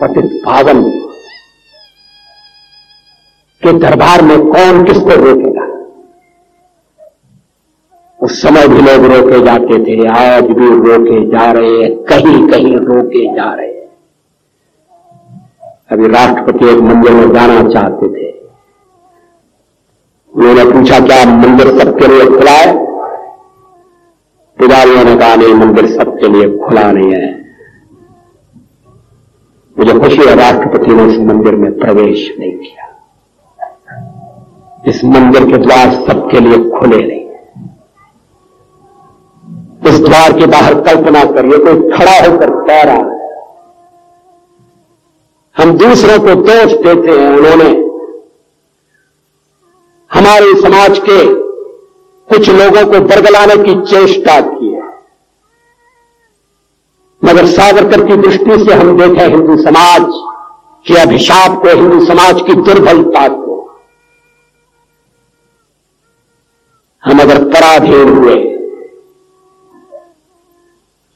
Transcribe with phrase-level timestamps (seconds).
[0.00, 0.90] पतित पावन
[3.62, 5.64] के दरबार में कौन किसको रोकेगा?
[8.20, 12.76] उस समय भी लोग रोके जाते थे, आज भी रोके जा रहे हैं, कहीं कहीं
[12.76, 13.84] रोके जा रहे हैं।
[15.92, 18.38] अभी राष्ट्रपति एक मंदिर में जाना चाहते थे।
[20.34, 22.84] उन्होंने पूछा, क्या मंदिर सबके लिए खुला है?
[24.58, 27.43] पुजारियों ने कहा, नहीं, मंदिर सबके लिए खुला नहीं है।
[29.78, 32.84] मुझे खुशी है राष्ट्रपति ने इस मंदिर में प्रवेश नहीं किया।
[34.88, 37.24] इस मंदिर के द्वार सबके लिए खुले नहीं।
[39.92, 42.50] इस द्वार के बाहर कल्पना करिए कोई खड़ा होकर
[42.90, 43.14] है।
[45.56, 47.68] हम दूसरों को दोष देते हैं, उन्होंने
[50.10, 51.34] हमारे समाज के
[52.28, 54.53] कुछ लोगों को बरगलाने की चेष्टा की
[57.24, 60.02] मगर सावरकर की दृष्टि से हम देखें हिंदू समाज
[60.86, 63.52] के अभिशाप को, हिंदू समाज की दुर्बलता को।
[67.02, 68.36] हम अगर पराधीन हुए,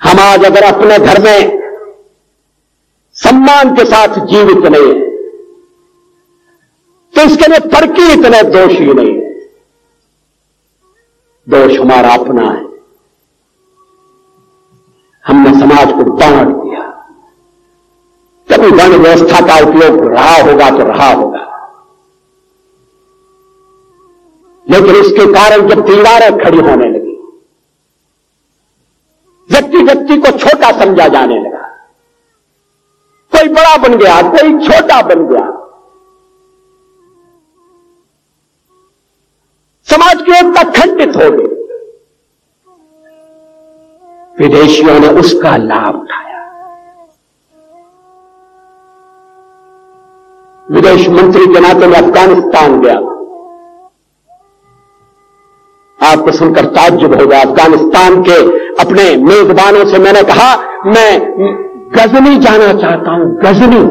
[0.00, 1.38] हम आज अगर अपने घर में
[3.16, 4.92] सम्मान के साथ जीवित नहीं
[7.14, 9.14] तो इसके लिए फर्की इतने दोषी नहीं।
[11.46, 12.63] दोष हमारा अपना है।
[15.26, 16.82] हमने समाज को बांट दिया।
[18.48, 21.42] कभी वर्ण व्यवस्था का उपयोग रहा होगा तो रहा होगा।
[24.66, 27.14] लेकिन इसके कारण जब दीवारें खड़ी होने लगी,
[29.50, 31.62] व्यक्ति व्यक्ति को छोटा समझा जाने लगा।
[33.32, 35.50] कोई बड़ा बन गया, कोई छोटा बन गया।
[39.86, 41.53] समाज की एकता खंडित हो गई।
[44.40, 46.40] विदेशियों ने उसका लाभ उठाया।
[50.70, 52.96] विदेश मंत्री के नाते में अफ़गानिस्तान गया।
[55.98, 58.38] आपको सुनकर ताज्जुब होगा अफ़गानिस्तान के
[58.82, 60.50] अपने मेजबानों से। मैंने कहा,
[60.86, 61.10] मैं
[61.96, 63.82] गजनी जाना चाहता हूँ, गजनी।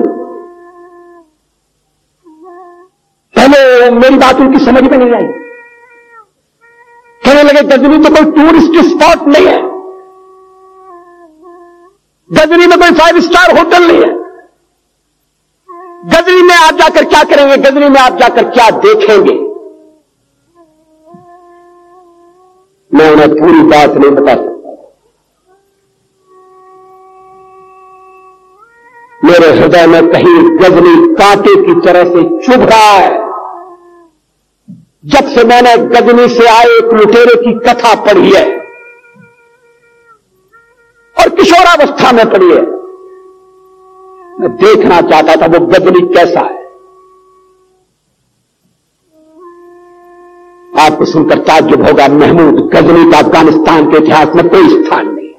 [3.35, 5.27] पहले मेरी बात उनकी समझ में नहीं आई।
[7.21, 9.72] कहने लगे, गजनी तो कोई टूरिस्ट स्पॉट नहीं है।
[12.31, 14.23] गजनी में कोई फाइव स्टार होटल नहीं है।
[16.05, 17.57] गजनी में आप जाकर क्या करेंगे?
[17.57, 19.33] गजनी में आप जाकर क्या देखेंगे?
[22.97, 24.53] मैं उन्हें पूरी बात नहीं बता सकता।
[29.23, 33.23] मेरे हृदय में कहीं गजनी कांटे की तरह से चुभ रहा है।
[35.05, 38.62] जब से मैंने गजनी से आए, एक लुटेरे की कथा पढ़ी है
[41.17, 42.61] और किशोरावस्था में पड़ी है
[44.39, 46.61] मैं देखना चाहता था वो गजनी कैसा है।
[50.79, 55.29] आपको सुनकर ताज्जुब होगा, महमूद गजनी का अफ़गानिस्तान के इतिहास में कोई स्थान नहीं।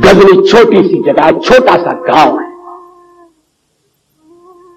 [0.00, 2.52] गजनी छोटी सी जगह, छोटा सा गाँव है।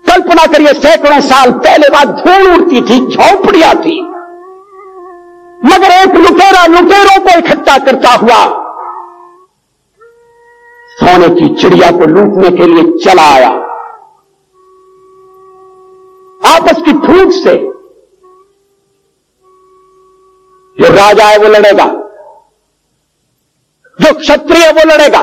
[0.06, 3.98] कल्पना करिए, सैकड़ों साल पहले बात धूल उड़ती थी, झोंपड़ियाँ थी।
[5.98, 8.40] एक लुटेरा, लुटेरों को इकट्ठा करता हुआ
[10.98, 13.50] सोने की चिड़िया को लूटने के लिए चला आया।
[16.48, 17.56] आपस की फूट से
[20.78, 21.86] जो राजा है वो लड़ेगा,
[23.98, 25.22] जो क्षत्रिय है वो लड़ेगा।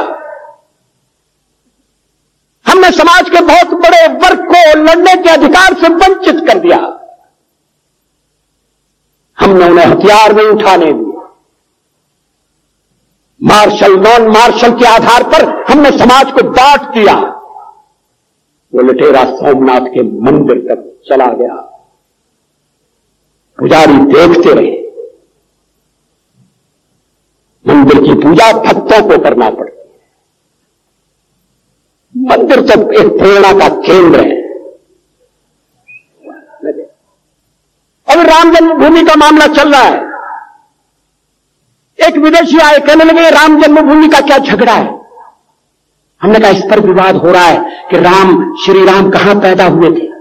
[2.67, 6.79] हमने समाज के बहुत बड़े वर्ग को लड़ने के अधिकार से वंचित कर दिया।
[9.45, 11.13] हमने उन्हें हथियार नहीं उठाने दिए।
[13.41, 17.15] मार्शल नॉन मार्शल के आधार पर हमने समाज को बांट दिया।
[18.73, 21.55] वो लुटेरा सोमनाथ के मंदिर तक चला गया।
[23.59, 24.73] पुजारी देखते रहे।
[27.65, 29.85] मंदिर की पूजा भक्तों को करना पड़ती है।
[32.15, 34.34] मंदिर तो एक प्रेरणा का केंद्र है
[38.25, 40.05] राम जन्मभूमि का मामला चल रहा है।
[42.09, 45.01] एक विदेशी आए, कहने लगे राम जन्मभूमि का क्या झगड़ा है?
[46.23, 49.91] हमने कहा, इस पर विवाद हो रहा है कि राम, श्री राम कहाँ पैदा हुए
[49.91, 50.13] थे।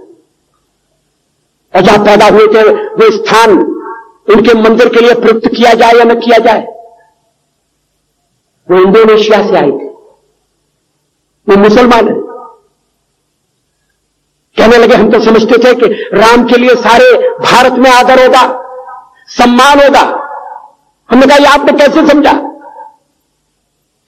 [1.76, 3.52] और जहाँ पैदा हुए थे, वो स्थान
[4.30, 6.68] उनके मंदिर के लिए प्रयुक्त किया जाए या न किया जाए?
[8.72, 9.86] वो इंडोनेशिया से आए थे।
[11.50, 12.23] वो मुसलमान है।
[14.58, 18.44] कहने लगे, हम तो समझते थे कि राम के लिए सारे भारत में आदर होगा,
[19.30, 20.02] सम्मान होगा।
[21.10, 22.34] हमने कहा, ये आपने कैसे समझा?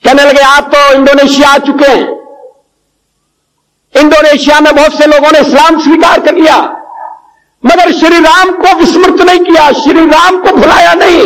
[0.04, 2.14] कहने लगे, आप तो इंडोनेशिया आ चुके हैं।
[3.96, 6.58] इंडोनेशिया में बहुत से लोगों ने इस्लाम स्वीकार कर लिया,
[7.64, 11.22] मगर श्री राम को विस्मृत नहीं किया, श्री राम को भुलाया नहीं।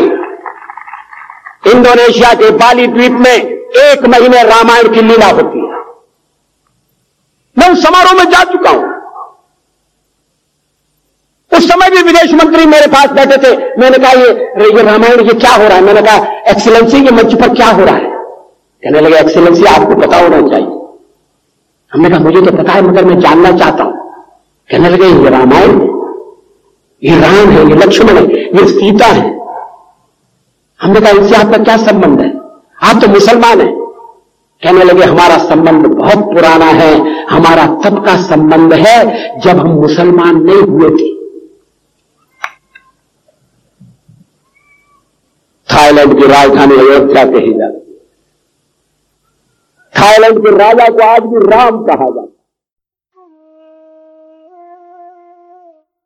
[1.68, 5.78] इंडोनेशिया के बाली द्वीप में एक महीने रामायण की लीला होती है।
[7.58, 8.88] मैं उस समारोह में जा चुका हूँ
[11.52, 15.34] उस समय भी विदेश मंत्री मेरे पास बैठे थे। मैंने कहा, ये ये रामायण, ये
[15.34, 15.84] क्या हो रहा है?
[15.84, 16.16] मैंने कहा,
[16.50, 18.10] एक्सीलेंसी के मंच पर क्या हो रहा है?
[18.84, 20.68] कहने लगे, एक्सीलेंसी, आपको पता होना चाहिए।
[21.94, 23.94] हमने कहा, मुझे तो पता है, मगर मैं जानना चाहता हूँ।
[24.72, 25.82] कहने लगे, ये रामायण,
[27.04, 29.40] ये राम है, ये लक्ष्मण है, ये सीता है।
[30.82, 32.40] हमने कहा, इनसे आपका क्या संबंध है?
[32.84, 33.80] आप तो मुसलमान हैं।
[34.64, 40.36] कहने लगे, हमारा संबंध बहुत पुराना है, हमारा तब का संबंध है जब हम मुसलमान
[40.36, 41.19] नहीं हुए थे।
[45.90, 47.98] थाईलैंड की राजधानी अयोध्या कही जाती है।
[49.94, 52.39] थाईलैंड के राजा को आज भी राम कहा जाता